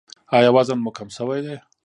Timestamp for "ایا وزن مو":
0.37-0.91